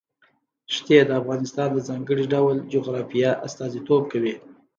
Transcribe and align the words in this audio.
ښتې 0.75 0.97
د 1.05 1.11
افغانستان 1.21 1.69
د 1.73 1.77
ځانګړي 1.89 2.25
ډول 2.33 2.55
جغرافیه 2.73 3.31
استازیتوب 3.45 4.01
کوي. 4.11 4.35